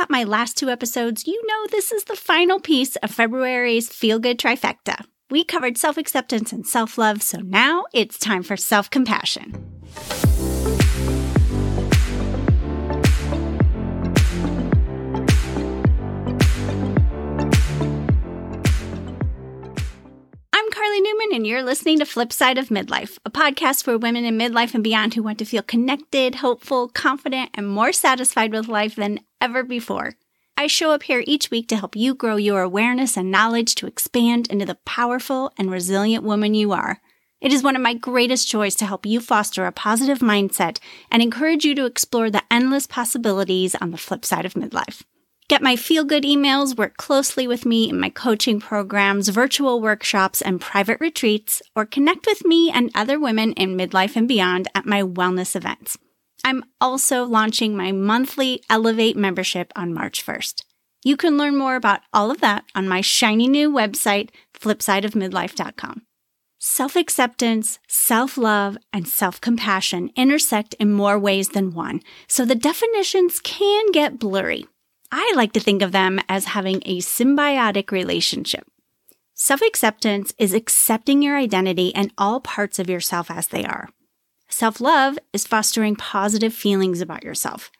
[0.00, 4.18] caught my last two episodes, you know this is the final piece of February's Feel
[4.18, 5.04] Good Trifecta.
[5.30, 9.52] We covered self acceptance and self love, so now it's time for self compassion.
[21.40, 25.14] And you're listening to Flipside of Midlife, a podcast for women in midlife and beyond
[25.14, 30.16] who want to feel connected, hopeful, confident, and more satisfied with life than ever before.
[30.58, 33.86] I show up here each week to help you grow your awareness and knowledge to
[33.86, 37.00] expand into the powerful and resilient woman you are.
[37.40, 40.78] It is one of my greatest joys to help you foster a positive mindset
[41.10, 45.04] and encourage you to explore the endless possibilities on the flip side of midlife.
[45.50, 50.40] Get my feel good emails, work closely with me in my coaching programs, virtual workshops,
[50.40, 54.86] and private retreats, or connect with me and other women in midlife and beyond at
[54.86, 55.98] my wellness events.
[56.44, 60.62] I'm also launching my monthly Elevate membership on March 1st.
[61.02, 66.02] You can learn more about all of that on my shiny new website, flipsideofmidlife.com.
[66.60, 72.54] Self acceptance, self love, and self compassion intersect in more ways than one, so the
[72.54, 74.68] definitions can get blurry.
[75.12, 78.66] I like to think of them as having a symbiotic relationship.
[79.34, 83.88] Self acceptance is accepting your identity and all parts of yourself as they are.
[84.48, 87.70] Self love is fostering positive feelings about yourself.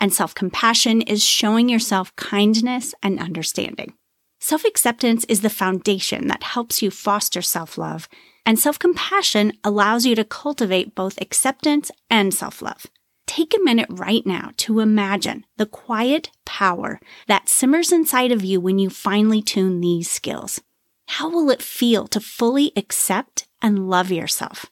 [0.00, 3.94] And self compassion is showing yourself kindness and understanding.
[4.40, 8.08] Self acceptance is the foundation that helps you foster self love,
[8.44, 12.86] and self compassion allows you to cultivate both acceptance and self love
[13.32, 18.60] take a minute right now to imagine the quiet power that simmers inside of you
[18.60, 20.60] when you finally tune these skills.
[21.06, 24.66] How will it feel to fully accept and love yourself?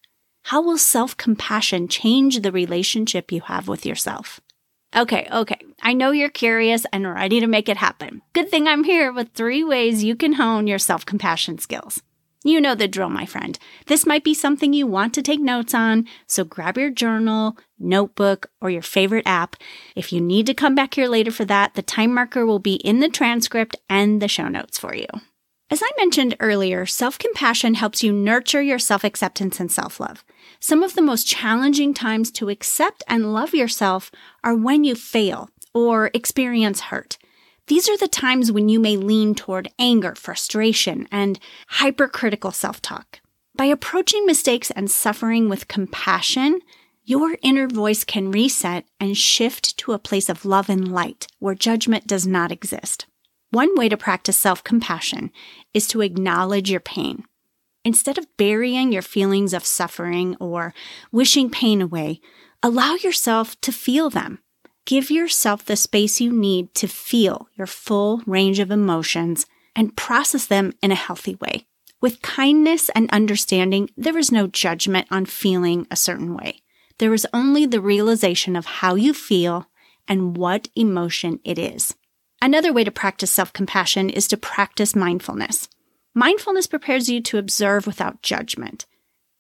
[0.45, 4.41] How will self compassion change the relationship you have with yourself?
[4.95, 5.61] Okay, okay.
[5.81, 8.21] I know you're curious and ready to make it happen.
[8.35, 12.03] Good thing I'm here with three ways you can hone your self compassion skills.
[12.43, 13.59] You know the drill, my friend.
[13.87, 18.51] This might be something you want to take notes on, so grab your journal, notebook,
[18.63, 19.57] or your favorite app.
[19.95, 22.77] If you need to come back here later for that, the time marker will be
[22.77, 25.07] in the transcript and the show notes for you.
[25.69, 30.25] As I mentioned earlier, self compassion helps you nurture your self acceptance and self love.
[30.61, 34.11] Some of the most challenging times to accept and love yourself
[34.43, 37.19] are when you fail or experience hurt.
[37.71, 41.39] These are the times when you may lean toward anger, frustration, and
[41.69, 43.21] hypercritical self talk.
[43.55, 46.63] By approaching mistakes and suffering with compassion,
[47.05, 51.55] your inner voice can reset and shift to a place of love and light where
[51.55, 53.07] judgment does not exist.
[53.51, 55.31] One way to practice self compassion
[55.73, 57.23] is to acknowledge your pain.
[57.85, 60.75] Instead of burying your feelings of suffering or
[61.13, 62.21] wishing pain away,
[62.65, 64.41] allow yourself to feel them.
[64.87, 69.47] Give yourself the space you need to feel your full range of emotions
[69.77, 71.67] and process them in a healthy way.
[72.01, 76.63] With kindness and understanding, there is no judgment on feeling a certain way.
[76.99, 79.67] There is only the realization of how you feel
[80.09, 81.95] and what emotion it is.
[82.43, 85.69] Another way to practice self compassion is to practice mindfulness.
[86.15, 88.87] Mindfulness prepares you to observe without judgment.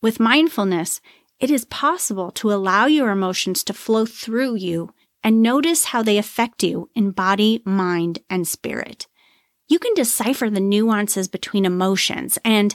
[0.02, 1.00] With mindfulness,
[1.40, 4.92] it is possible to allow your emotions to flow through you
[5.22, 9.06] and notice how they affect you in body, mind, and spirit.
[9.68, 12.74] You can decipher the nuances between emotions and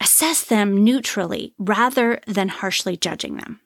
[0.00, 3.60] assess them neutrally rather than harshly judging them.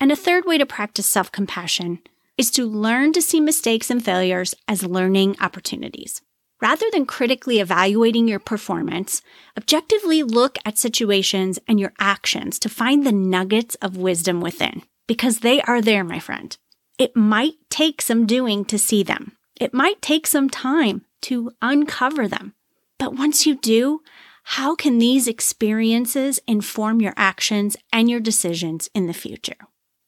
[0.00, 2.00] And a third way to practice self compassion
[2.36, 6.20] is to learn to see mistakes and failures as learning opportunities.
[6.60, 9.22] Rather than critically evaluating your performance,
[9.56, 15.40] objectively look at situations and your actions to find the nuggets of wisdom within, because
[15.40, 16.56] they are there, my friend.
[16.98, 19.36] It might take some doing to see them.
[19.60, 22.54] It might take some time to uncover them.
[22.98, 24.02] But once you do,
[24.44, 29.56] how can these experiences inform your actions and your decisions in the future?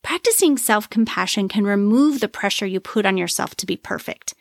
[0.05, 4.35] Practicing self compassion can remove the pressure you put on yourself to be perfect.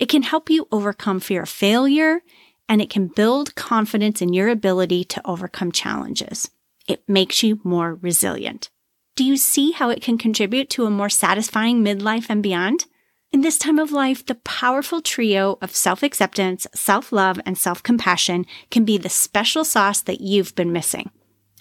[0.00, 2.22] It can help you overcome fear of failure
[2.68, 6.50] and it can build confidence in your ability to overcome challenges.
[6.88, 8.70] It makes you more resilient.
[9.14, 12.86] Do you see how it can contribute to a more satisfying midlife and beyond?
[13.30, 17.82] In this time of life, the powerful trio of self acceptance, self love, and self
[17.82, 21.10] compassion can be the special sauce that you've been missing.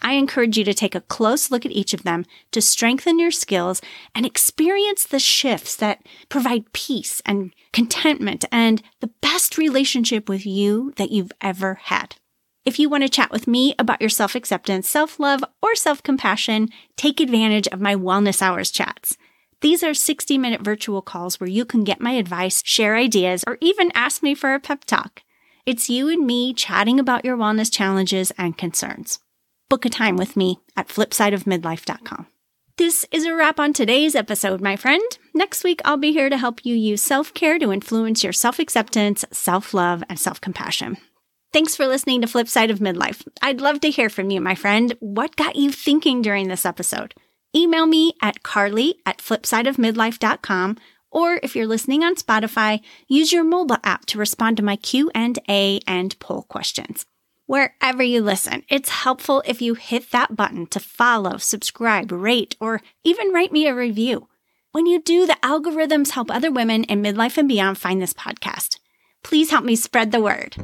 [0.01, 3.31] I encourage you to take a close look at each of them to strengthen your
[3.31, 3.81] skills
[4.15, 10.93] and experience the shifts that provide peace and contentment and the best relationship with you
[10.95, 12.15] that you've ever had.
[12.63, 16.03] If you want to chat with me about your self acceptance, self love, or self
[16.03, 19.17] compassion, take advantage of my wellness hours chats.
[19.61, 23.57] These are 60 minute virtual calls where you can get my advice, share ideas, or
[23.61, 25.23] even ask me for a pep talk.
[25.65, 29.19] It's you and me chatting about your wellness challenges and concerns.
[29.69, 32.27] Book a time with me at flipsideofmidlife.com.
[32.77, 35.03] This is a wrap on today's episode, my friend.
[35.33, 38.59] Next week, I'll be here to help you use self care to influence your self
[38.59, 40.97] acceptance, self love, and self compassion.
[41.53, 43.27] Thanks for listening to Flipside of Midlife.
[43.41, 44.95] I'd love to hear from you, my friend.
[45.01, 47.13] What got you thinking during this episode?
[47.53, 50.77] Email me at carly at flipsideofmidlife.com
[51.11, 55.81] or if you're listening on Spotify, use your mobile app to respond to my Q&A
[55.85, 57.05] and poll questions.
[57.47, 62.81] Wherever you listen, it's helpful if you hit that button to follow, subscribe, rate, or
[63.03, 64.29] even write me a review.
[64.71, 68.79] When you do, the algorithms help other women in midlife and beyond find this podcast.
[69.21, 70.55] Please help me spread the word.